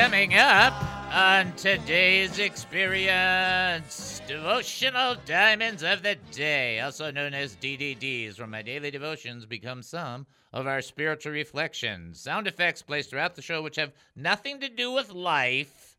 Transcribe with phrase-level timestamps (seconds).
[0.00, 0.72] coming up
[1.14, 4.22] on today's experience.
[4.26, 10.26] Devotional Diamonds of the Day, also known as DDDs, where my daily devotions become some
[10.54, 12.18] of our spiritual reflections.
[12.18, 15.98] Sound effects placed throughout the show which have nothing to do with life,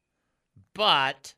[0.74, 1.36] but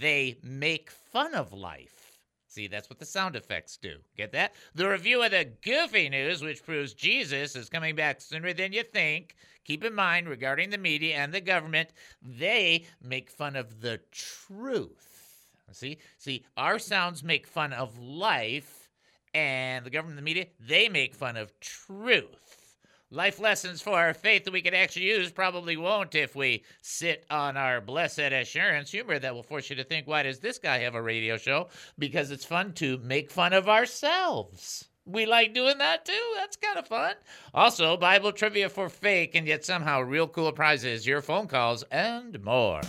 [0.00, 1.98] they make fun of life.
[2.46, 3.96] See, that's what the sound effects do.
[4.16, 4.54] Get that?
[4.74, 8.82] The review of the goofy news, which proves Jesus is coming back sooner than you
[8.82, 9.36] think.
[9.68, 11.90] Keep in mind, regarding the media and the government,
[12.22, 15.52] they make fun of the truth.
[15.72, 18.88] See, see, our sounds make fun of life,
[19.34, 22.78] and the government and the media, they make fun of truth.
[23.10, 27.26] Life lessons for our faith that we could actually use probably won't if we sit
[27.28, 30.78] on our blessed assurance humor that will force you to think, why does this guy
[30.78, 31.68] have a radio show?
[31.98, 34.88] Because it's fun to make fun of ourselves.
[35.08, 36.34] We like doing that too.
[36.36, 37.14] That's kind of fun.
[37.54, 42.42] Also, Bible trivia for fake and yet somehow real cool prizes, your phone calls, and
[42.44, 42.82] more.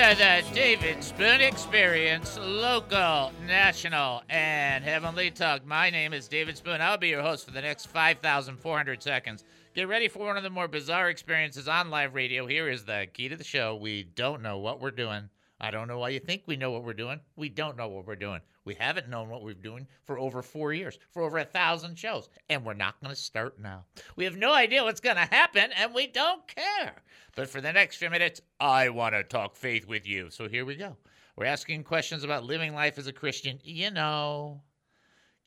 [0.00, 5.66] To the David Spoon Experience, local, national, and heavenly talk.
[5.66, 6.80] My name is David Spoon.
[6.80, 9.44] I'll be your host for the next 5,400 seconds.
[9.74, 12.46] Get ready for one of the more bizarre experiences on live radio.
[12.46, 13.76] Here is the key to the show.
[13.76, 15.28] We don't know what we're doing.
[15.60, 17.20] I don't know why you think we know what we're doing.
[17.36, 18.40] We don't know what we're doing.
[18.64, 22.30] We haven't known what we're doing for over four years, for over a thousand shows,
[22.48, 23.84] and we're not going to start now.
[24.16, 26.94] We have no idea what's going to happen, and we don't care.
[27.36, 30.30] But for the next few minutes, I want to talk faith with you.
[30.30, 30.96] So here we go.
[31.36, 33.60] We're asking questions about living life as a Christian.
[33.62, 34.62] You know,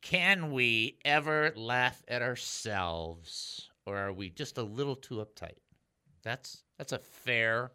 [0.02, 5.58] can we ever laugh at ourselves, or are we just a little too uptight?
[6.24, 7.72] That's that's a fair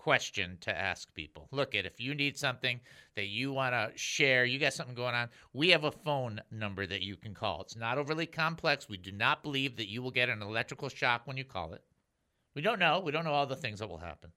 [0.00, 1.46] question to ask people.
[1.52, 2.80] Look at if you need something
[3.16, 6.86] that you want to share, you got something going on, we have a phone number
[6.86, 7.60] that you can call.
[7.60, 8.88] It's not overly complex.
[8.88, 11.84] We do not believe that you will get an electrical shock when you call it.
[12.54, 13.02] We don't know.
[13.04, 14.32] We don't know all the things that will happen.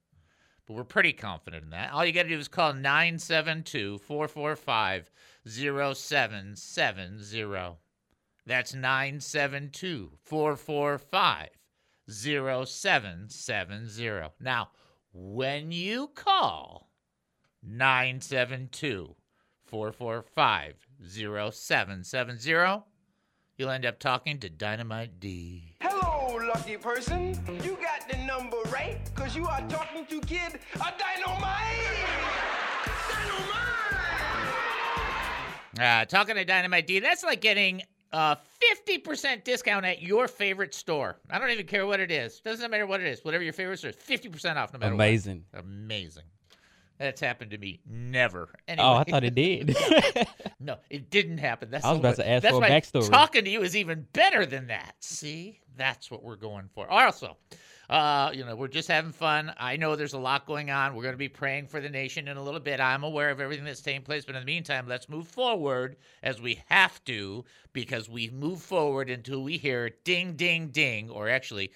[0.66, 1.92] But we're pretty confident in that.
[1.92, 5.10] All you got to do is call 972 445
[5.46, 7.78] 0770.
[8.46, 11.48] That's 972 445
[12.06, 14.28] 0770.
[14.40, 14.68] Now,
[15.14, 16.90] when you call
[17.62, 19.14] 972
[19.64, 22.82] 445 0770,
[23.56, 25.76] you'll end up talking to Dynamite D.
[25.80, 27.38] Hello, lucky person.
[27.62, 31.60] You got the number right, because you are talking to Kid a Dynamite.
[33.12, 33.62] Dynamite!
[35.78, 37.82] Uh, talking to Dynamite D, that's like getting
[38.14, 38.38] a
[38.88, 41.18] 50% discount at your favorite store.
[41.30, 42.40] I don't even care what it is.
[42.40, 43.24] Doesn't matter what it is.
[43.24, 44.94] Whatever your favorite store is, 50% off no matter what.
[44.94, 45.44] Amazing.
[45.54, 46.22] Amazing.
[46.98, 48.50] That's happened to me never.
[48.68, 49.76] Anyway, Oh, I thought it did.
[50.60, 51.68] no, it didn't happen.
[51.70, 53.10] That's I was about way- to ask that's for a backstory.
[53.10, 54.94] Talking to you is even better than that.
[55.00, 56.88] See, that's what we're going for.
[56.88, 57.36] Also,
[57.90, 59.52] uh, you know, we're just having fun.
[59.58, 60.94] I know there's a lot going on.
[60.94, 62.80] We're going to be praying for the nation in a little bit.
[62.80, 66.40] I'm aware of everything that's taking place, but in the meantime, let's move forward as
[66.40, 71.72] we have to because we move forward until we hear ding, ding, ding, or actually,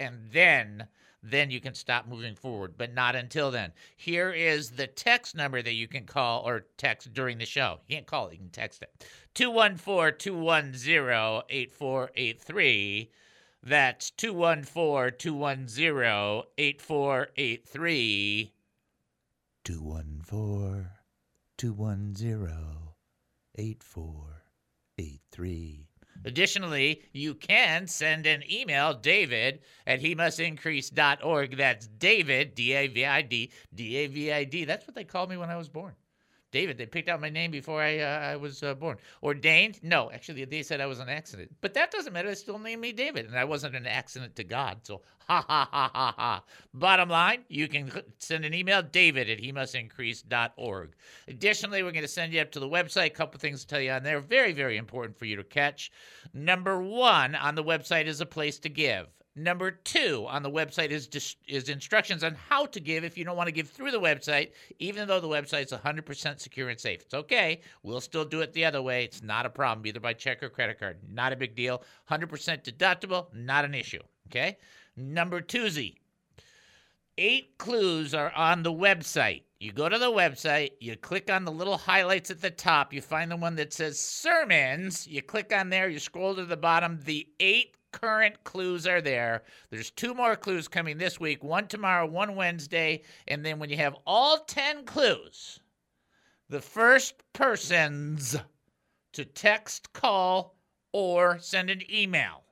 [0.00, 0.86] and then
[1.22, 3.72] then you can stop moving forward, but not until then.
[3.96, 7.78] Here is the text number that you can call or text during the show.
[7.86, 9.06] You can't call it, you can text it.
[9.34, 13.10] 214 210 8483.
[13.62, 18.52] That's 214 210 8483.
[19.64, 20.88] 214
[21.56, 22.48] 210
[23.56, 25.86] 8483.
[26.24, 31.56] Additionally, you can send an email, david at he must increase.org.
[31.56, 34.64] That's David, D A V I D, D A V I D.
[34.64, 35.94] That's what they called me when I was born.
[36.52, 38.98] David, they picked out my name before I, uh, I was uh, born.
[39.22, 39.80] Ordained?
[39.82, 41.50] No, actually, they said I was an accident.
[41.62, 42.28] But that doesn't matter.
[42.28, 44.80] They still named me David, and I wasn't an accident to God.
[44.82, 46.44] So, ha, ha, ha, ha, ha.
[46.74, 50.94] Bottom line, you can send an email, david at he must increase.org.
[51.26, 53.06] Additionally, we're going to send you up to the website.
[53.06, 54.20] A couple things to tell you on there.
[54.20, 55.90] Very, very important for you to catch.
[56.34, 59.08] Number one on the website is a place to give.
[59.34, 61.08] Number two on the website is
[61.48, 64.50] is instructions on how to give if you don't want to give through the website,
[64.78, 67.00] even though the website's 100% secure and safe.
[67.00, 67.62] It's okay.
[67.82, 69.04] We'll still do it the other way.
[69.04, 70.98] It's not a problem, either by check or credit card.
[71.10, 71.82] Not a big deal.
[72.10, 72.28] 100%
[72.62, 74.02] deductible, not an issue.
[74.28, 74.58] Okay.
[74.96, 75.96] Number two, Z.
[77.16, 79.44] Eight clues are on the website.
[79.60, 83.00] You go to the website, you click on the little highlights at the top, you
[83.00, 86.98] find the one that says sermons, you click on there, you scroll to the bottom,
[87.04, 89.42] the eight current clues are there.
[89.70, 93.02] There's two more clues coming this week one tomorrow, one Wednesday.
[93.28, 95.60] And then when you have all 10 clues,
[96.48, 98.36] the first persons
[99.12, 100.56] to text, call,
[100.92, 102.42] or send an email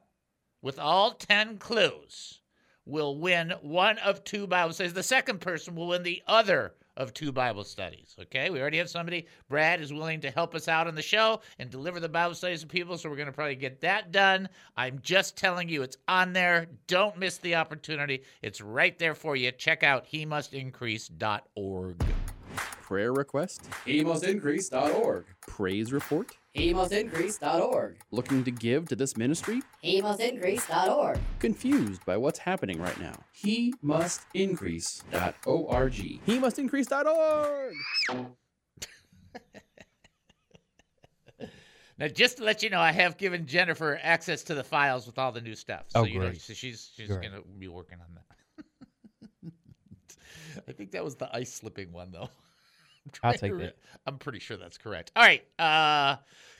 [0.62, 2.40] with all 10 clues
[2.86, 4.94] will win one of two Bible studies.
[4.94, 8.14] The second person will win the other of two Bible studies.
[8.20, 9.26] Okay, we already have somebody.
[9.48, 12.60] Brad is willing to help us out on the show and deliver the Bible studies
[12.60, 14.48] to people, so we're going to probably get that done.
[14.76, 16.66] I'm just telling you, it's on there.
[16.86, 18.22] Don't miss the opportunity.
[18.42, 19.50] It's right there for you.
[19.50, 22.04] Check out he must increase.org.
[22.82, 23.68] Prayer request?
[23.86, 25.24] HeMustIncrease.org.
[25.40, 26.36] Praise report?
[26.56, 27.96] HeMustIncrease.org.
[28.10, 29.62] Looking to give to this ministry?
[29.84, 31.18] HeMustIncrease.org.
[31.38, 33.14] Confused by what's happening right now?
[33.44, 35.92] HeMustIncrease.org.
[35.92, 37.74] He must increase.org.
[41.98, 45.18] Now, just to let you know, I have given Jennifer access to the files with
[45.18, 45.84] all the new stuff.
[45.88, 46.40] So Oh, you know, great.
[46.40, 48.24] so she's she's gonna be working on that.
[50.66, 52.30] I think that was the ice slipping one, though.
[53.22, 53.76] I'm I'll take to that.
[54.06, 55.12] I'm pretty sure that's correct.
[55.16, 55.42] All right.
[55.58, 56.16] Uh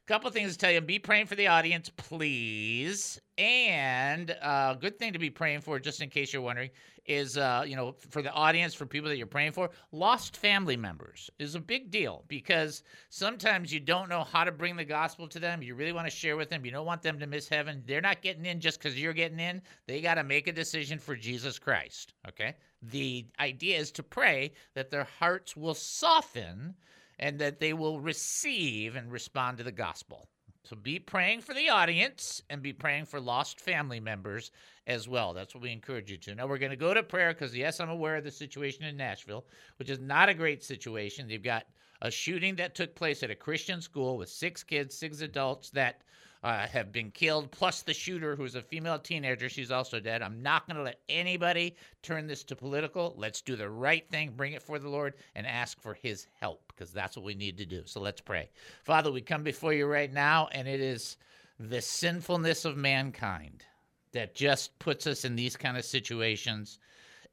[0.07, 0.81] couple things to tell you.
[0.81, 3.21] Be praying for the audience, please.
[3.39, 6.71] And uh good thing to be praying for, just in case you're wondering,
[7.07, 10.77] is uh, you know, for the audience, for people that you're praying for, lost family
[10.77, 15.27] members is a big deal because sometimes you don't know how to bring the gospel
[15.29, 15.63] to them.
[15.63, 16.65] You really want to share with them.
[16.65, 17.83] You don't want them to miss heaven.
[17.87, 19.61] They're not getting in just because you're getting in.
[19.87, 22.15] They got to make a decision for Jesus Christ.
[22.29, 22.55] Okay.
[22.83, 26.75] The idea is to pray that their hearts will soften
[27.21, 30.29] and that they will receive and respond to the gospel.
[30.65, 34.51] So be praying for the audience and be praying for lost family members
[34.87, 35.33] as well.
[35.33, 36.35] That's what we encourage you to.
[36.35, 38.97] Now we're going to go to prayer because yes, I'm aware of the situation in
[38.97, 39.45] Nashville,
[39.79, 41.29] which is not a great situation.
[41.29, 41.67] They've got
[42.03, 46.03] a shooting that took place at a Christian school with six kids, six adults that
[46.43, 49.49] uh, have been killed, plus the shooter, who's a female teenager.
[49.49, 50.23] She's also dead.
[50.23, 53.15] I'm not going to let anybody turn this to political.
[53.17, 56.63] Let's do the right thing, bring it for the Lord, and ask for His help,
[56.69, 57.83] because that's what we need to do.
[57.85, 58.49] So let's pray.
[58.85, 61.17] Father, we come before you right now, and it is
[61.59, 63.65] the sinfulness of mankind
[64.13, 66.79] that just puts us in these kind of situations.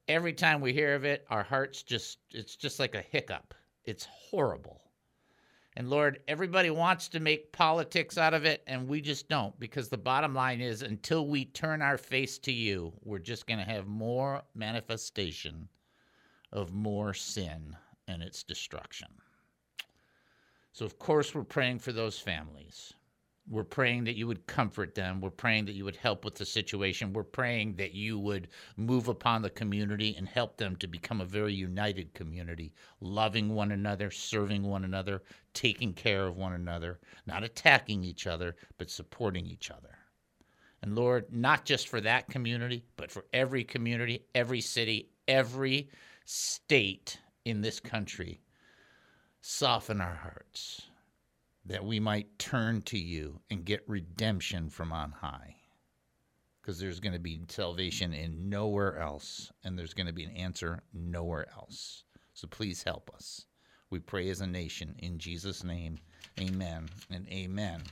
[0.10, 3.54] Every time we hear of it, our hearts just, it's just like a hiccup.
[3.86, 4.82] It's horrible.
[5.78, 9.90] And Lord, everybody wants to make politics out of it, and we just don't because
[9.90, 13.72] the bottom line is until we turn our face to you, we're just going to
[13.72, 15.70] have more manifestation
[16.52, 17.78] of more sin
[18.08, 19.10] and its destruction.
[20.72, 22.94] So, of course, we're praying for those families.
[23.50, 25.22] We're praying that you would comfort them.
[25.22, 27.14] We're praying that you would help with the situation.
[27.14, 31.26] We're praying that you would move upon the community and help them to become a
[31.26, 35.24] very united community, loving one another, serving one another,
[35.54, 39.98] taking care of one another, not attacking each other, but supporting each other.
[40.82, 45.90] And Lord, not just for that community, but for every community, every city, every
[46.26, 48.42] state in this country,
[49.40, 50.82] soften our hearts
[51.68, 55.56] that we might turn to you and get redemption from on high.
[56.62, 60.32] Because there's going to be salvation in nowhere else, and there's going to be an
[60.32, 62.04] answer nowhere else.
[62.34, 63.46] So please help us.
[63.90, 65.98] We pray as a nation in Jesus' name.
[66.40, 67.84] Amen and amen.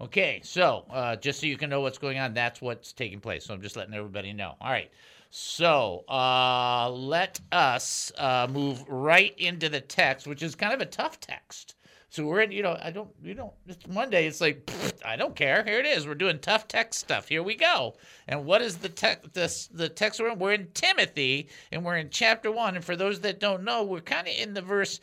[0.00, 3.44] Okay, so uh, just so you can know what's going on, that's what's taking place.
[3.44, 4.54] So I'm just letting everybody know.
[4.60, 4.90] All right.
[5.30, 10.86] So uh, let us uh, move right into the text, which is kind of a
[10.86, 11.74] tough text.
[12.20, 14.26] We're in, you know, I don't, you know, it's Monday.
[14.26, 15.64] It's like, pfft, I don't care.
[15.64, 16.06] Here it is.
[16.06, 17.28] We're doing tough text stuff.
[17.28, 17.94] Here we go.
[18.26, 19.34] And what is the text?
[19.34, 20.38] This the text we're in?
[20.38, 22.76] We're in Timothy, and we're in chapter one.
[22.76, 25.00] And for those that don't know, we're kind of in the verse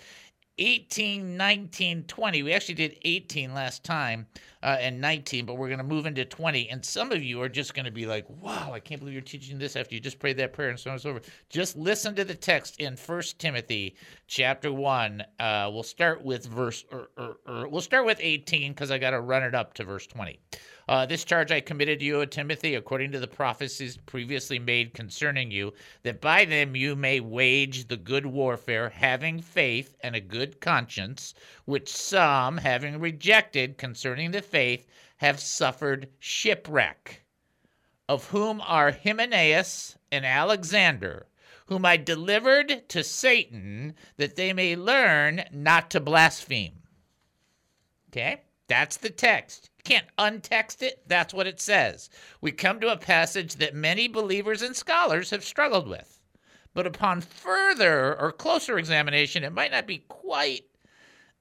[0.57, 2.43] 18, 19, 20.
[2.43, 4.27] We actually did 18 last time
[4.65, 6.69] uh, and 19, but we're going to move into 20.
[6.69, 9.21] And some of you are just going to be like, wow, I can't believe you're
[9.21, 11.29] teaching this after you just prayed that prayer and so on and so forth.
[11.51, 13.95] Just listen to the text in First Timothy
[14.25, 15.23] chapter 1.
[15.39, 19.11] Uh, we'll start with verse, or, or, or we'll start with 18 because I got
[19.11, 20.39] to run it up to verse 20.
[20.87, 24.93] Uh, this charge I committed to you, O Timothy, according to the prophecies previously made
[24.93, 30.21] concerning you, that by them you may wage the good warfare, having faith and a
[30.21, 31.33] good conscience,
[31.65, 34.54] which some, having rejected concerning the faith,
[35.17, 37.23] have suffered shipwreck,
[38.07, 41.27] of whom are Hymenaeus and Alexander,
[41.67, 46.83] whom I delivered to Satan, that they may learn not to blaspheme.
[48.09, 48.41] Okay?
[48.67, 49.69] That's the text.
[49.77, 51.03] You can't untext it.
[51.07, 52.09] That's what it says.
[52.41, 56.19] We come to a passage that many believers and scholars have struggled with.
[56.73, 60.65] But upon further or closer examination, it might not be quite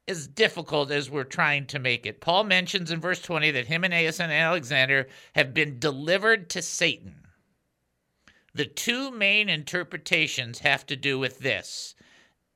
[0.06, 2.20] as difficult as we're trying to make it.
[2.20, 7.26] Paul mentions in verse 20 that Hymenaeus and Alexander have been delivered to Satan.
[8.54, 11.94] The two main interpretations have to do with this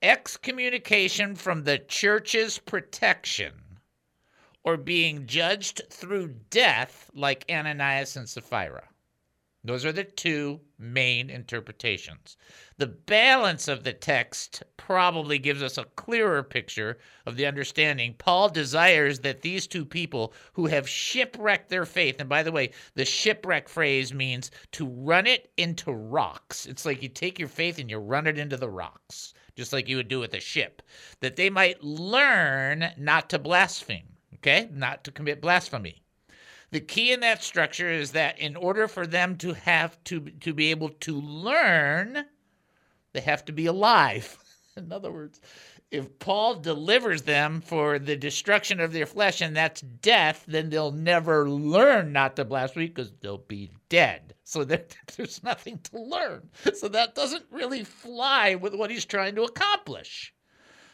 [0.01, 3.53] excommunication from the church's protection
[4.63, 8.89] or being judged through death like Ananias and Sapphira.
[9.69, 12.39] Those are the two main interpretations.
[12.79, 16.97] The balance of the text probably gives us a clearer picture
[17.27, 18.15] of the understanding.
[18.17, 22.71] Paul desires that these two people who have shipwrecked their faith, and by the way,
[22.95, 26.65] the shipwreck phrase means to run it into rocks.
[26.65, 29.87] It's like you take your faith and you run it into the rocks, just like
[29.87, 30.81] you would do with a ship,
[31.21, 34.71] that they might learn not to blaspheme, okay?
[34.73, 36.01] Not to commit blasphemy.
[36.71, 40.53] The key in that structure is that in order for them to have to to
[40.53, 42.27] be able to learn,
[43.13, 44.37] they have to be alive.
[44.77, 45.41] In other words,
[45.91, 50.93] if Paul delivers them for the destruction of their flesh and that's death, then they'll
[50.93, 54.35] never learn not to blaspheme because they'll be dead.
[54.45, 54.85] So there,
[55.17, 56.49] there's nothing to learn.
[56.75, 60.35] So that doesn't really fly with what he's trying to accomplish.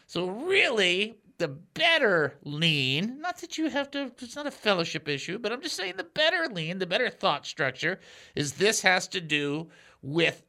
[0.07, 5.37] So really, the better lean, not that you have to, it's not a fellowship issue,
[5.37, 7.99] but I'm just saying the better lean, the better thought structure
[8.35, 9.67] is this has to do
[10.01, 10.43] with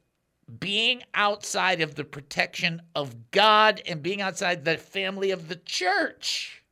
[0.59, 6.63] being outside of the protection of God and being outside the family of the church.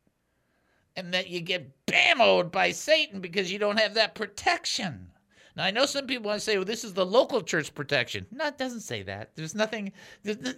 [0.95, 5.11] And that you get bammoed by Satan because you don't have that protection.
[5.57, 8.25] Now, I know some people want to say, well, this is the local church protection.
[8.31, 9.35] No, it doesn't say that.
[9.35, 9.91] There's nothing,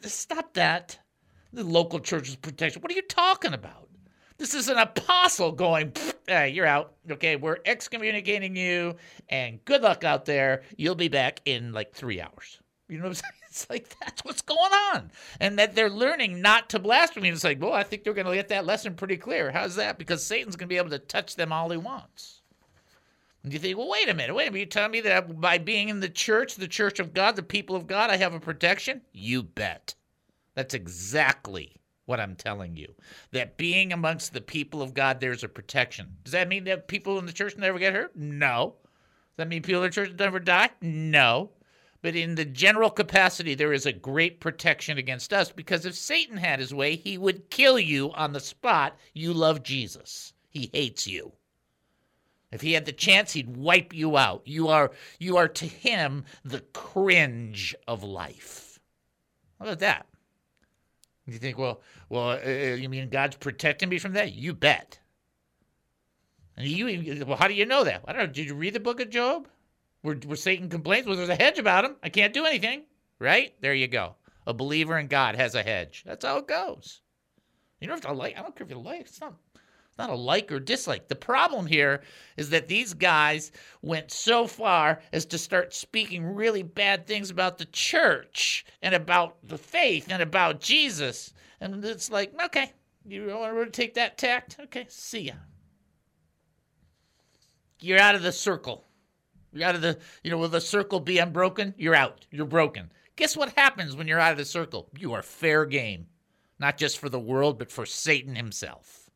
[0.03, 0.99] stop that.
[1.53, 2.81] The local church's protection.
[2.81, 3.89] What are you talking about?
[4.37, 5.93] This is an apostle going,
[6.27, 6.93] hey, you're out.
[7.09, 8.95] Okay, we're excommunicating you,
[9.29, 10.61] and good luck out there.
[10.77, 12.59] You'll be back in like three hours.
[12.87, 13.33] You know what I'm saying?
[13.49, 15.11] It's like that's what's going on.
[15.39, 17.25] And that they're learning not to blaspheme.
[17.25, 19.51] It's like, well, I think they're going to get that lesson pretty clear.
[19.51, 19.97] How's that?
[19.97, 22.41] Because Satan's going to be able to touch them all he wants.
[23.43, 24.59] And you think, well, wait a minute, wait a minute.
[24.59, 27.75] You telling me that by being in the church, the church of God, the people
[27.75, 29.01] of God, I have a protection?
[29.11, 29.95] You bet.
[30.57, 31.75] That's exactly
[32.07, 32.95] what I'm telling you.
[33.31, 36.17] That being amongst the people of God, there's a protection.
[36.23, 38.15] Does that mean that people in the church never get hurt?
[38.15, 38.73] No.
[38.81, 40.71] Does that mean people in the church never die?
[40.81, 41.51] No.
[42.01, 46.37] But in the general capacity, there is a great protection against us because if Satan
[46.37, 48.97] had his way, he would kill you on the spot.
[49.13, 51.33] You love Jesus, he hates you.
[52.51, 54.41] If he had the chance, he'd wipe you out.
[54.45, 58.79] You are, you are to him the cringe of life.
[59.59, 60.07] How about that?
[61.27, 64.33] You think, well, well, uh, you mean God's protecting me from that?
[64.33, 64.99] You bet.
[66.55, 68.01] And you, well, how do you know that?
[68.07, 68.33] I don't know.
[68.33, 69.47] Did you read the book of Job?
[70.01, 71.95] Where, where Satan complains, well, there's a hedge about him.
[72.01, 72.83] I can't do anything.
[73.19, 73.53] Right?
[73.61, 74.15] There you go.
[74.45, 76.03] A believer in God has a hedge.
[76.05, 77.01] That's how it goes.
[77.81, 78.37] You don't have to like.
[78.37, 79.01] I don't care if you like.
[79.01, 79.33] It's not.
[79.97, 81.07] Not a like or dislike.
[81.07, 82.01] The problem here
[82.37, 83.51] is that these guys
[83.81, 89.37] went so far as to start speaking really bad things about the church and about
[89.43, 91.33] the faith and about Jesus.
[91.59, 92.73] And it's like, okay,
[93.05, 94.57] you want to take that tact?
[94.59, 95.33] Okay, see ya.
[97.79, 98.85] You're out of the circle.
[99.51, 101.73] You're out of the, you know, will the circle be unbroken?
[101.77, 102.27] You're out.
[102.29, 102.91] You're broken.
[103.15, 104.89] Guess what happens when you're out of the circle?
[104.97, 106.05] You are fair game,
[106.59, 109.06] not just for the world, but for Satan himself.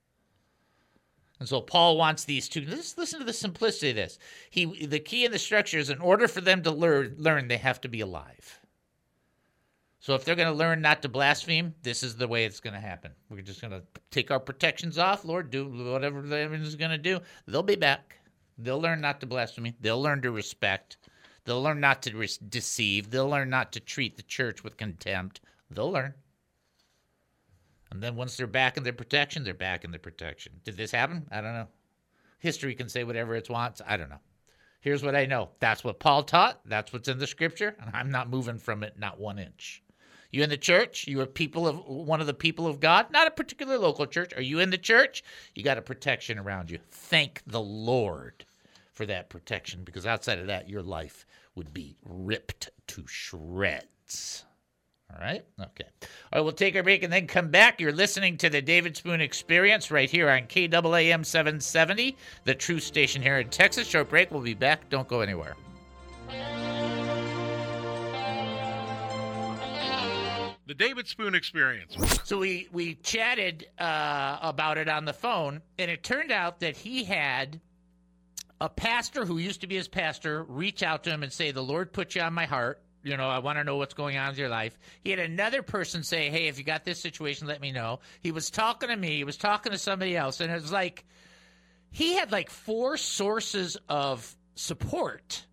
[1.41, 2.63] And so Paul wants these two.
[2.69, 4.19] Let's listen to the simplicity of this.
[4.51, 7.57] He, the key in the structure is in order for them to learn, learn they
[7.57, 8.59] have to be alive.
[9.97, 12.75] So if they're going to learn not to blaspheme, this is the way it's going
[12.75, 13.13] to happen.
[13.27, 13.81] We're just going to
[14.11, 17.19] take our protections off, Lord, do whatever is going to do.
[17.47, 18.17] They'll be back.
[18.59, 19.73] They'll learn not to blaspheme.
[19.81, 20.97] They'll learn to respect.
[21.45, 23.09] They'll learn not to re- deceive.
[23.09, 25.41] They'll learn not to treat the church with contempt.
[25.71, 26.13] They'll learn.
[27.91, 30.53] And then once they're back in their protection, they're back in their protection.
[30.63, 31.27] Did this happen?
[31.29, 31.67] I don't know.
[32.39, 33.81] History can say whatever it wants.
[33.85, 34.21] I don't know.
[34.79, 35.49] Here's what I know.
[35.59, 36.61] That's what Paul taught.
[36.65, 39.83] That's what's in the scripture, and I'm not moving from it not one inch.
[40.31, 41.07] You in the church?
[41.07, 44.33] You are people of one of the people of God, not a particular local church.
[44.35, 45.23] Are you in the church?
[45.53, 46.79] You got a protection around you.
[46.89, 48.45] Thank the Lord
[48.93, 54.45] for that protection because outside of that, your life would be ripped to shreds.
[55.13, 55.43] All right.
[55.59, 55.85] Okay.
[56.01, 56.41] All right.
[56.41, 57.81] We'll take our break and then come back.
[57.81, 62.15] You're listening to the David Spoon Experience right here on KAAM 770,
[62.45, 63.87] the true station here in Texas.
[63.87, 64.31] Short break.
[64.31, 64.89] We'll be back.
[64.89, 65.55] Don't go anywhere.
[70.67, 71.97] The David Spoon Experience.
[72.23, 76.77] So we we chatted uh, about it on the phone, and it turned out that
[76.77, 77.59] he had
[78.61, 81.61] a pastor who used to be his pastor reach out to him and say, "The
[81.61, 84.31] Lord put you on my heart You know, I want to know what's going on
[84.31, 84.77] in your life.
[85.03, 87.99] He had another person say, Hey, if you got this situation, let me know.
[88.21, 91.05] He was talking to me, he was talking to somebody else, and it was like
[91.89, 95.45] he had like four sources of support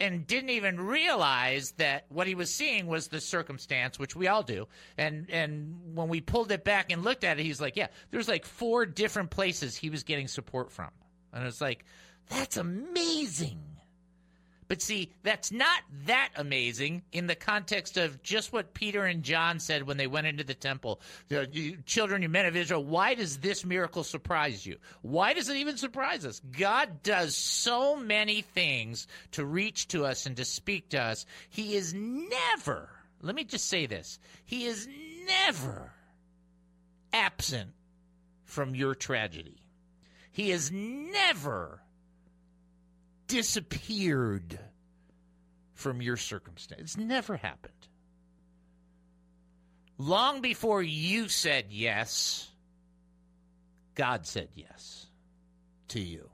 [0.00, 4.42] and didn't even realize that what he was seeing was the circumstance, which we all
[4.42, 4.68] do.
[4.96, 8.28] And and when we pulled it back and looked at it, he's like, yeah, there's
[8.28, 10.90] like four different places he was getting support from,
[11.32, 11.84] and it's like,
[12.28, 13.58] that's amazing.
[14.68, 19.60] But see, that's not that amazing in the context of just what Peter and John
[19.60, 21.00] said when they went into the temple.
[21.30, 24.76] You- Children, you men of Israel, why does this miracle surprise you?
[25.00, 26.40] Why does it even surprise us?
[26.58, 31.24] God does so many things to reach to us and to speak to us.
[31.48, 32.90] He is never,
[33.22, 34.86] let me just say this, He is
[35.26, 35.92] never
[37.14, 37.70] absent
[38.44, 39.62] from your tragedy.
[40.30, 41.82] He is never
[43.28, 44.58] disappeared
[45.74, 46.80] from your circumstance.
[46.80, 47.72] It's never happened.
[49.98, 52.50] Long before you said yes,
[53.94, 55.06] God said yes
[55.88, 56.28] to you.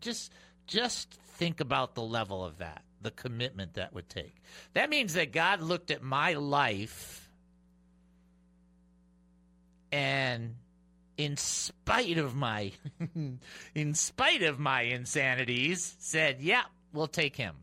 [0.00, 0.32] Just
[0.66, 4.36] just think about the level of that, the commitment that would take.
[4.74, 7.28] That means that God looked at my life
[9.90, 10.54] and
[11.18, 12.72] in spite of my
[13.74, 17.54] in spite of my insanities said yeah we'll take him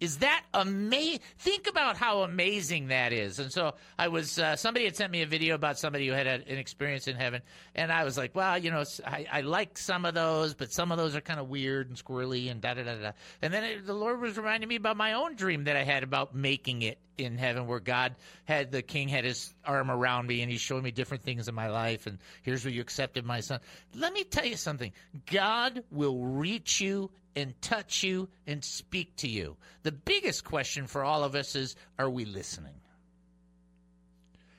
[0.00, 3.38] is that amazing think about how amazing that is.
[3.38, 6.26] And so i was uh, somebody had sent me a video about somebody who had
[6.26, 7.42] an experience in heaven
[7.74, 10.98] and i was like well you know I like some of those but some of
[10.98, 13.12] those are kind of weird and squirrely and da da da da
[13.42, 16.02] and then it, the lord was reminding me about my own dream that i had
[16.02, 18.14] about making it in heaven where god
[18.44, 21.54] had the king had his arm around me and he's showing me different things in
[21.54, 23.60] my life and here's where you accepted my son.
[23.94, 24.92] Let me tell you something.
[25.26, 31.04] God will reach you and touch you and speak to you the biggest question for
[31.04, 32.74] all of us is are we listening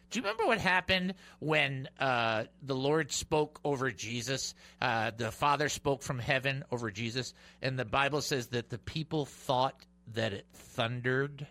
[0.09, 4.55] do you remember what happened when uh, the Lord spoke over Jesus?
[4.81, 9.27] Uh, the Father spoke from heaven over Jesus, and the Bible says that the people
[9.27, 11.45] thought that it thundered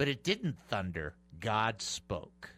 [0.00, 1.12] but it didn't thunder.
[1.40, 2.48] God spoke.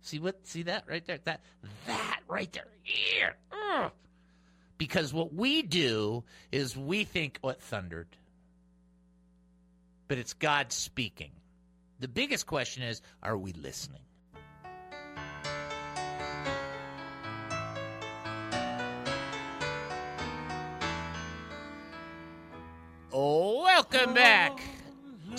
[0.00, 0.46] See what?
[0.46, 1.18] See that right there?
[1.24, 1.42] That
[1.86, 2.64] that right there.
[2.86, 3.32] Yeah.
[3.52, 3.92] Ugh.
[4.80, 8.06] Because what we do is we think oh, what thundered,
[10.08, 11.32] but it's God speaking.
[11.98, 14.00] The biggest question is: Are we listening?
[23.12, 24.62] Oh welcome back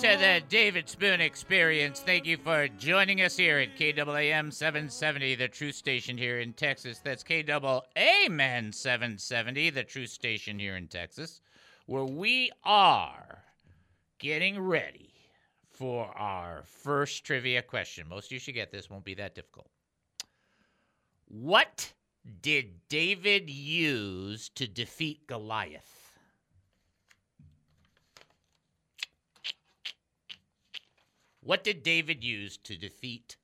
[0.02, 2.00] to the David Spoon Experience.
[2.00, 7.00] Thank you for joining us here at KAAM 770, the true station here in Texas.
[7.04, 11.42] That's KAAM 770, the true station here in Texas,
[11.86, 13.44] where we are
[14.18, 15.14] getting ready
[15.70, 18.08] for our first trivia question.
[18.10, 19.70] Most of you should get this, won't be that difficult.
[21.28, 21.94] What
[22.42, 26.01] did David use to defeat Goliath?
[31.44, 33.36] What did David use to defeat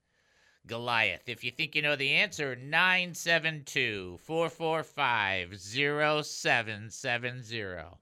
[0.67, 1.27] Goliath?
[1.27, 7.97] If you think you know the answer, 972 445 0770.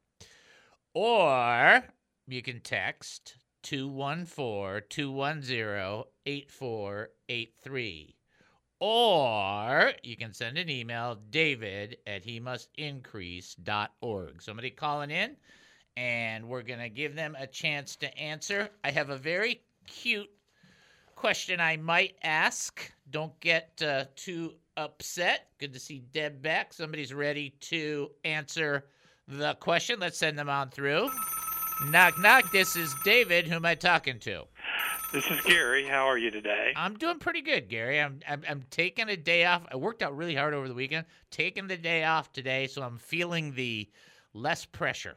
[0.93, 1.83] Or
[2.27, 8.15] you can text 214 210 8483.
[8.81, 14.41] Or you can send an email, david at he must increase.org.
[14.41, 15.37] Somebody calling in,
[15.95, 18.69] and we're going to give them a chance to answer.
[18.83, 20.29] I have a very cute
[21.15, 22.91] question I might ask.
[23.09, 25.47] Don't get uh, too upset.
[25.59, 26.73] Good to see Deb back.
[26.73, 28.85] Somebody's ready to answer
[29.27, 29.99] the question.
[29.99, 31.09] Let's send them on through.
[31.87, 32.51] Knock, knock.
[32.51, 33.47] This is David.
[33.47, 34.43] Who am I talking to?
[35.13, 35.85] This is Gary.
[35.85, 36.73] How are you today?
[36.75, 38.01] I'm doing pretty good, Gary.
[38.01, 39.65] I'm, I'm I'm taking a day off.
[39.71, 41.05] I worked out really hard over the weekend.
[41.31, 43.89] Taking the day off today, so I'm feeling the
[44.33, 45.15] less pressure.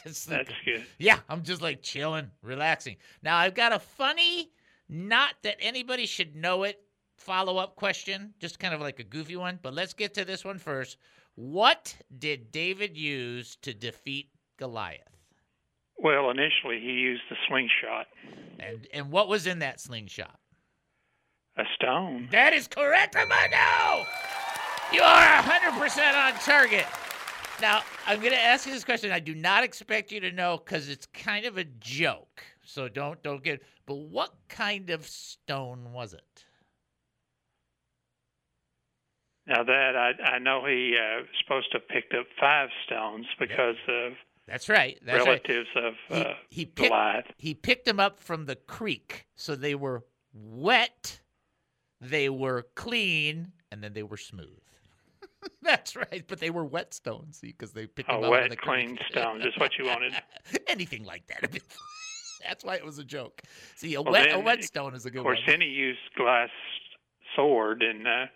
[0.04, 0.26] That's
[0.64, 0.84] good.
[0.98, 2.96] yeah, I'm just like chilling, relaxing.
[3.22, 4.50] Now I've got a funny,
[4.88, 6.80] not that anybody should know it,
[7.16, 9.58] follow up question, just kind of like a goofy one.
[9.62, 10.96] But let's get to this one first.
[11.34, 14.28] What did David use to defeat
[14.58, 15.00] Goliath?
[15.98, 18.06] Well, initially he used the slingshot,
[18.58, 20.38] And and what was in that slingshot?
[21.58, 22.28] a stone.
[22.32, 24.06] That is correct, Armando.
[24.90, 26.86] You are 100% on target.
[27.60, 29.12] Now, I'm going to ask you this question.
[29.12, 32.42] I do not expect you to know because it's kind of a joke.
[32.64, 33.62] So don't don't get.
[33.86, 36.44] But what kind of stone was it?
[39.46, 43.26] Now that I I know he uh, was supposed to have picked up five stones
[43.38, 44.12] because of
[44.46, 44.98] That's right.
[45.04, 45.42] That's right.
[45.48, 47.26] relatives of He, uh, he picked Goliath.
[47.38, 51.20] he picked them up from the creek, so they were wet,
[52.00, 54.61] they were clean, and then they were smooth.
[55.62, 58.50] That's right, but they were wet stones because they picked Oh, them up wet, from
[58.50, 58.86] the creek.
[58.86, 60.14] clean stones is what you wanted.
[60.68, 61.50] Anything like that.
[62.46, 63.42] That's why it was a joke.
[63.76, 65.46] See, a Well, wet a wet stone is a good Of course, one.
[65.46, 66.52] then he used Goliath's
[67.36, 68.26] sword and uh,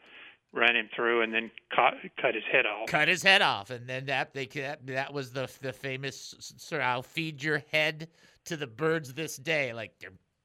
[0.53, 2.87] ran him through, and then caught, cut his head off.
[2.89, 6.81] cut his head off, and then that they that, that was the the famous sir.
[6.81, 8.09] I'll feed your head
[8.45, 9.73] to the birds this day.
[9.73, 9.93] Like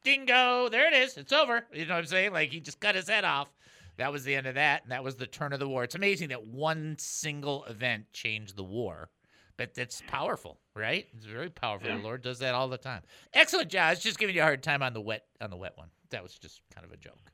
[0.04, 1.18] dingo, there it is.
[1.18, 1.66] It's over.
[1.72, 2.34] You know what I'm saying?
[2.34, 3.50] Like he just cut his head off.
[3.98, 5.84] That was the end of that, and that was the turn of the war.
[5.84, 9.10] It's amazing that one single event changed the war.
[9.58, 11.06] But that's powerful, right?
[11.16, 11.88] It's very powerful.
[11.88, 11.98] Yeah.
[11.98, 13.04] The Lord does that all the time.
[13.34, 15.90] Excellent, was just giving you a hard time on the wet on the wet one.
[16.10, 17.32] That was just kind of a joke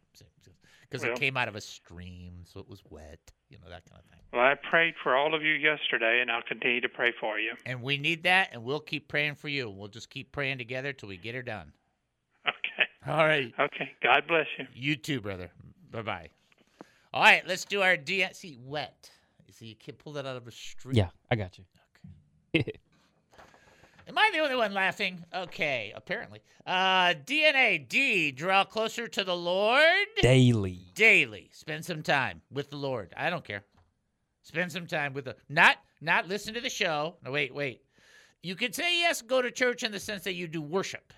[0.89, 3.20] because it came out of a stream, so it was wet.
[3.50, 4.20] You know that kind of thing.
[4.34, 7.54] Well, I prayed for all of you yesterday, and I'll continue to pray for you.
[7.65, 9.70] And we need that, and we'll keep praying for you.
[9.70, 11.72] We'll just keep praying together till we get her done.
[12.48, 12.89] Okay.
[13.10, 13.54] All right.
[13.60, 13.91] Okay.
[14.04, 14.65] God bless you.
[14.74, 15.52] You too, brother.
[15.91, 16.30] Bye bye.
[17.18, 19.10] All right, let's do our DNC wet.
[19.48, 20.96] You See, you can't pull that out of a street.
[20.96, 21.64] Yeah, I got you.
[22.56, 22.74] Okay.
[24.08, 25.26] Am I the only one laughing?
[25.34, 26.42] Okay, apparently.
[26.68, 30.92] Uh, DNA D, draw closer to the Lord Daily.
[30.94, 31.50] daily.
[31.54, 33.16] Spend some time with the Lord.
[33.18, 33.64] I don't care.
[34.44, 37.16] Spend some time with the not not listen to the show.
[37.26, 37.82] No, wait, wait.
[38.44, 41.12] You could say yes, go to church in the sense that you do worship.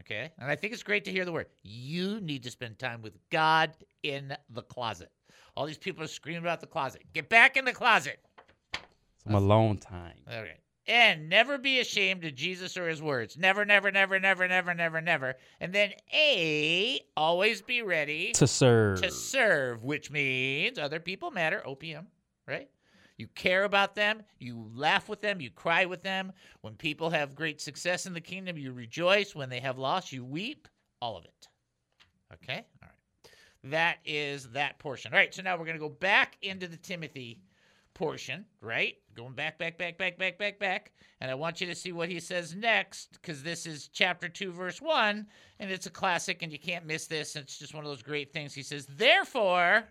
[0.00, 0.30] Okay?
[0.38, 1.46] And I think it's great to hear the word.
[1.62, 5.10] You need to spend time with God in the closet.
[5.58, 7.02] All these people are screaming about the closet.
[7.12, 8.20] Get back in the closet.
[9.24, 10.14] Some alone time.
[10.28, 10.54] Okay.
[10.86, 13.36] And never be ashamed of Jesus or his words.
[13.36, 15.34] Never, never, never, never, never, never, never.
[15.58, 19.02] And then A, always be ready To serve.
[19.02, 22.06] to serve, which means other people matter, OPM,
[22.46, 22.68] right?
[23.16, 26.30] You care about them, you laugh with them, you cry with them.
[26.60, 29.34] When people have great success in the kingdom, you rejoice.
[29.34, 30.68] When they have loss, you weep.
[31.02, 31.48] All of it.
[32.32, 32.64] Okay?
[33.64, 35.12] That is that portion.
[35.12, 37.42] All right, so now we're going to go back into the Timothy
[37.94, 38.94] portion, right?
[39.14, 40.92] Going back, back, back, back, back, back, back.
[41.20, 44.52] And I want you to see what he says next because this is chapter 2,
[44.52, 45.26] verse 1,
[45.58, 47.34] and it's a classic, and you can't miss this.
[47.34, 48.54] It's just one of those great things.
[48.54, 49.84] He says, Therefore,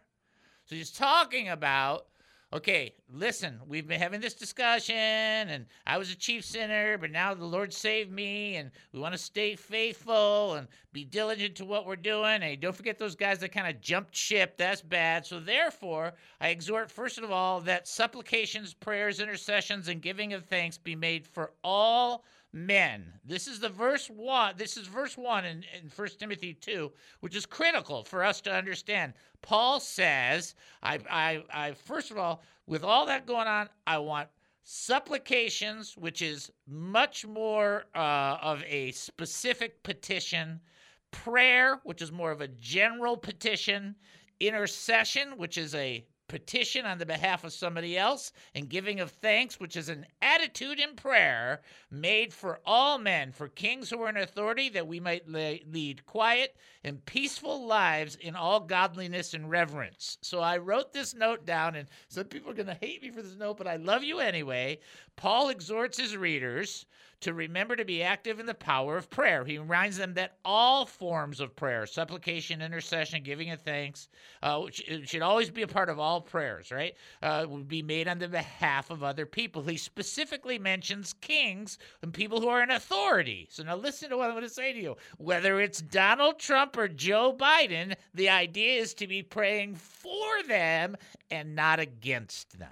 [0.65, 2.07] so he's talking about,
[2.53, 7.33] okay, listen, we've been having this discussion, and I was a chief sinner, but now
[7.33, 11.85] the Lord saved me, and we want to stay faithful and be diligent to what
[11.85, 12.41] we're doing.
[12.43, 14.57] And don't forget those guys that kind of jumped ship.
[14.57, 15.25] That's bad.
[15.25, 20.77] So therefore, I exhort, first of all, that supplications, prayers, intercessions, and giving of thanks
[20.77, 22.23] be made for all
[22.65, 23.13] men.
[23.23, 24.55] This is the verse one.
[24.57, 28.53] This is verse one in, in 1 Timothy 2, which is critical for us to
[28.53, 29.13] understand.
[29.41, 34.27] Paul says, I, I, I, first of all, with all that going on, I want
[34.63, 40.59] supplications, which is much more uh, of a specific petition,
[41.11, 43.95] prayer, which is more of a general petition,
[44.39, 49.59] intercession, which is a petition on the behalf of somebody else, and giving of thanks,
[49.59, 54.17] which is an attitude in prayer made for all men, for kings who are in
[54.17, 60.17] authority, that we might la- lead quiet and peaceful lives in all godliness and reverence.
[60.21, 63.21] So I wrote this note down, and some people are going to hate me for
[63.21, 64.79] this note, but I love you anyway.
[65.15, 66.85] Paul exhorts his readers
[67.21, 69.43] to remember to be active in the power of prayer.
[69.43, 74.07] He reminds them that all forms of prayer, supplication, intercession, giving of thanks,
[74.43, 76.93] uh, should always be a part of all prayers, right?
[77.21, 79.63] Uh, would be made on the behalf of other people.
[79.63, 83.47] He specifically mentions kings and people who are in authority.
[83.49, 84.95] So now listen to what I'm going to say to you.
[85.17, 90.95] Whether it's Donald Trump or Joe Biden, the idea is to be praying for them
[91.31, 92.69] and not against them.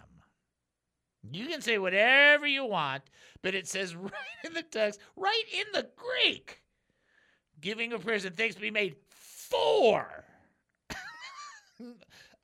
[1.32, 3.04] You can say whatever you want,
[3.42, 4.12] but it says right
[4.44, 6.62] in the text, right in the Greek,
[7.62, 10.26] giving of prayers and thanks be made for,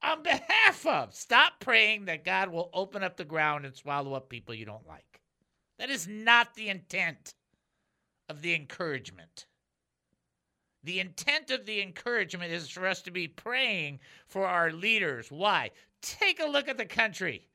[0.04, 1.14] on behalf of.
[1.14, 4.88] Stop praying that God will open up the ground and swallow up people you don't
[4.88, 5.22] like.
[5.80, 7.34] That is not the intent
[8.30, 9.46] of the encouragement.
[10.84, 15.30] The intent of the encouragement is for us to be praying for our leaders.
[15.30, 15.72] Why?
[16.02, 17.48] Take a look at the country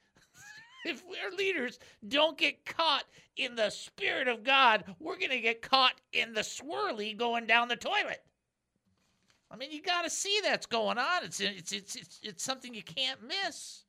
[0.84, 3.04] if our leaders don't get caught
[3.36, 7.68] in the spirit of God, we're going to get caught in the swirly going down
[7.68, 8.22] the toilet.
[9.50, 11.24] I mean, you got to see that's going on.
[11.24, 13.84] It's, it's it's it's it's something you can't miss.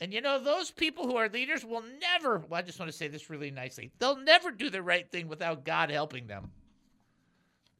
[0.00, 2.96] And you know, those people who are leaders will never, well, I just want to
[2.96, 3.90] say this really nicely.
[3.98, 6.50] They'll never do the right thing without God helping them.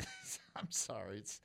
[0.57, 1.19] I'm sorry.
[1.19, 1.41] It's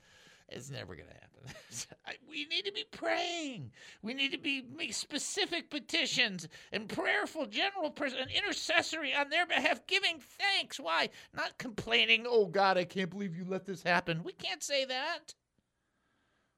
[0.48, 1.31] It's never going to happen.
[2.28, 3.72] We need to be praying.
[4.02, 9.46] We need to be make specific petitions and prayerful, general, pers- and intercessory on their
[9.46, 10.80] behalf, giving thanks.
[10.80, 11.10] Why?
[11.34, 12.24] Not complaining.
[12.26, 14.22] Oh God, I can't believe you let this happen.
[14.24, 15.34] We can't say that.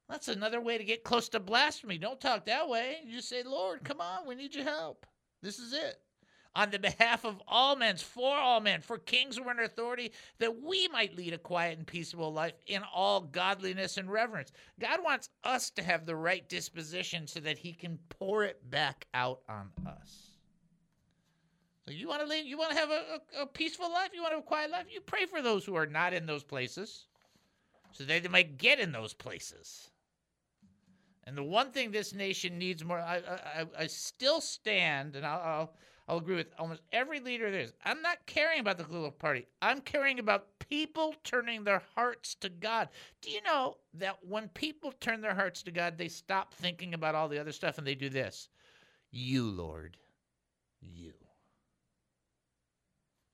[0.08, 1.98] That's another way to get close to blasphemy.
[1.98, 2.98] Don't talk that way.
[3.04, 5.06] You just say, Lord, come on, we need your help.
[5.42, 5.96] This is it.
[6.56, 10.12] On the behalf of all men, for all men, for kings who are in authority,
[10.38, 14.52] that we might lead a quiet and peaceable life in all godliness and reverence.
[14.78, 19.06] God wants us to have the right disposition so that He can pour it back
[19.14, 20.30] out on us.
[21.84, 24.22] So you want to live, you want to have a, a, a peaceful life, you
[24.22, 26.44] want to have a quiet life, you pray for those who are not in those
[26.44, 27.06] places
[27.92, 29.90] so that they might get in those places.
[31.24, 35.40] And the one thing this nation needs more, I, I, I- still stand, and I'll,
[35.40, 35.72] I'll,
[36.06, 37.72] I'll agree with almost every leader there is.
[37.84, 39.46] I'm not caring about the political party.
[39.62, 42.90] I'm caring about people turning their hearts to God.
[43.22, 47.14] Do you know that when people turn their hearts to God, they stop thinking about
[47.14, 48.50] all the other stuff and they do this?
[49.10, 49.96] You, Lord,
[50.82, 51.14] you.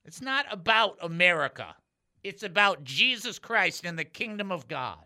[0.04, 1.74] It's not about America.
[2.22, 5.04] It's about Jesus Christ and the kingdom of God.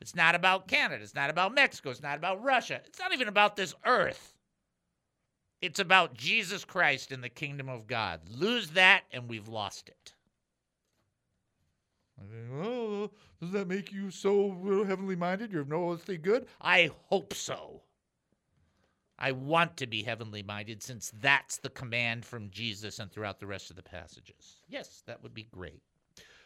[0.00, 1.02] It's not about Canada.
[1.02, 1.90] It's not about Mexico.
[1.90, 2.80] It's not about Russia.
[2.84, 4.33] It's not even about this earth.
[5.60, 8.20] It's about Jesus Christ and the kingdom of God.
[8.28, 10.12] Lose that, and we've lost it.
[12.52, 15.52] Oh, does that make you so heavenly minded?
[15.52, 16.46] You're no earthly good?
[16.60, 17.82] I hope so.
[19.18, 23.46] I want to be heavenly minded since that's the command from Jesus and throughout the
[23.46, 24.64] rest of the passages.
[24.68, 25.82] Yes, that would be great.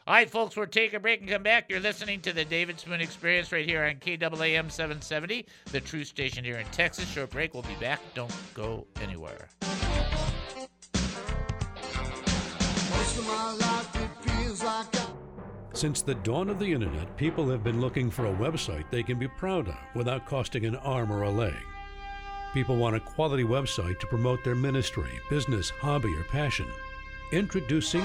[0.08, 1.66] All right, folks, we'll take a break and come back.
[1.68, 6.42] You're listening to the David Spoon Experience right here on KAAM 770, the true station
[6.42, 7.06] here in Texas.
[7.10, 7.52] Short break.
[7.52, 8.00] We'll be back.
[8.14, 9.48] Don't go anywhere.
[15.74, 19.18] Since the dawn of the internet, people have been looking for a website they can
[19.18, 21.52] be proud of without costing an arm or a leg.
[22.54, 26.66] People want a quality website to promote their ministry, business, hobby, or passion.
[27.30, 28.04] Introducing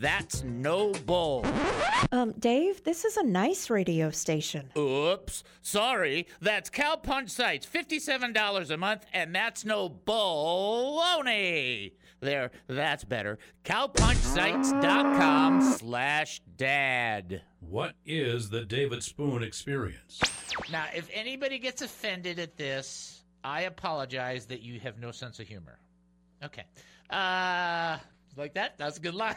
[0.00, 1.46] that's no bull.
[2.10, 4.72] Um, Dave, this is a nice radio station.
[4.76, 6.26] Oops, sorry.
[6.40, 11.92] That's Cowpunch Sites, $57 a month, and that's no baloney.
[12.20, 13.38] There, that's better.
[13.64, 17.42] Cowpunchsites.com slash dad.
[17.60, 20.20] What is the David Spoon experience?
[20.72, 25.46] Now, if anybody gets offended at this, I apologize that you have no sense of
[25.46, 25.78] humor.
[26.42, 26.64] Okay.
[27.10, 27.98] Uh,
[28.36, 28.78] like that?
[28.78, 29.34] That's a good line.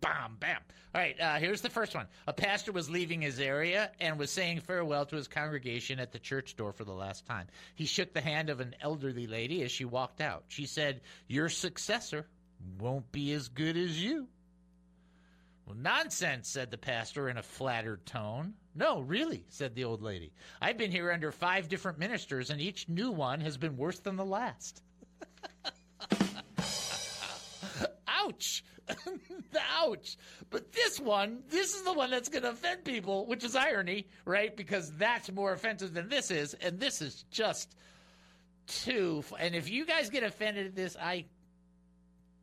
[0.00, 0.60] Bam, bam.
[0.94, 2.06] All right, uh, here's the first one.
[2.26, 6.18] A pastor was leaving his area and was saying farewell to his congregation at the
[6.18, 7.48] church door for the last time.
[7.74, 10.44] He shook the hand of an elderly lady as she walked out.
[10.48, 12.26] She said, Your successor
[12.78, 14.28] won't be as good as you.
[15.66, 18.54] Well, nonsense, said the pastor in a flattered tone.
[18.74, 20.32] No, really, said the old lady.
[20.60, 24.16] I've been here under five different ministers, and each new one has been worse than
[24.16, 24.82] the last.
[28.08, 28.64] Ouch!
[29.76, 30.16] Ouch!
[30.50, 34.06] But this one, this is the one that's going to offend people, which is irony,
[34.24, 34.54] right?
[34.56, 37.74] Because that's more offensive than this is, and this is just
[38.66, 39.24] too.
[39.38, 41.24] And if you guys get offended at this, I,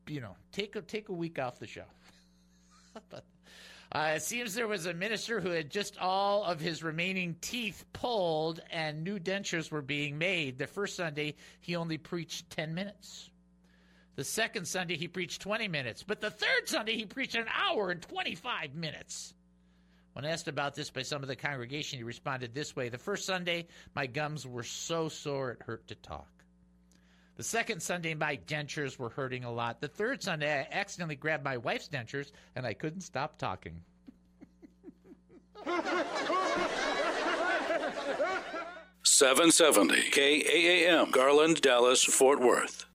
[0.08, 1.86] you know, take a take a week off the show.
[3.10, 3.24] but
[3.92, 7.84] uh, it seems there was a minister who had just all of his remaining teeth
[7.94, 10.58] pulled, and new dentures were being made.
[10.58, 13.31] The first Sunday, he only preached ten minutes.
[14.22, 16.04] The second Sunday, he preached 20 minutes.
[16.04, 19.34] But the third Sunday, he preached an hour and 25 minutes.
[20.14, 23.26] When asked about this by some of the congregation, he responded this way The first
[23.26, 26.28] Sunday, my gums were so sore it hurt to talk.
[27.38, 29.82] The second Sunday, my dentures were hurting a lot.
[29.82, 33.82] The third Sunday, I accidentally grabbed my wife's dentures and I couldn't stop talking.
[39.02, 42.86] Seven seventy KAAM Garland, Dallas, Fort Worth.